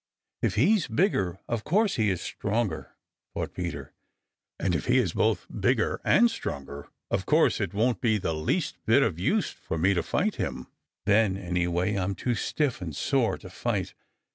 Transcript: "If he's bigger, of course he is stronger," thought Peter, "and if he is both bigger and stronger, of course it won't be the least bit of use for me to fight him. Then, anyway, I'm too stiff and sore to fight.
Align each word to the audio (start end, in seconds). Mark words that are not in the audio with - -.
"If 0.41 0.55
he's 0.55 0.87
bigger, 0.87 1.37
of 1.47 1.63
course 1.63 1.97
he 1.97 2.09
is 2.09 2.21
stronger," 2.23 2.95
thought 3.35 3.53
Peter, 3.53 3.93
"and 4.59 4.73
if 4.73 4.87
he 4.87 4.97
is 4.97 5.13
both 5.13 5.45
bigger 5.59 6.01
and 6.03 6.31
stronger, 6.31 6.87
of 7.11 7.27
course 7.27 7.61
it 7.61 7.71
won't 7.71 8.01
be 8.01 8.17
the 8.17 8.33
least 8.33 8.83
bit 8.87 9.03
of 9.03 9.19
use 9.19 9.51
for 9.51 9.77
me 9.77 9.93
to 9.93 10.01
fight 10.01 10.37
him. 10.37 10.65
Then, 11.05 11.37
anyway, 11.37 11.93
I'm 11.97 12.15
too 12.15 12.33
stiff 12.33 12.81
and 12.81 12.95
sore 12.95 13.37
to 13.37 13.49
fight. 13.51 13.93